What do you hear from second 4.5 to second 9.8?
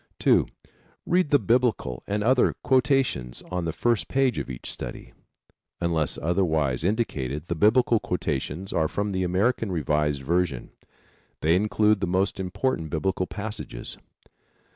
study. Unless otherwise indicated the Biblical quotations are from the American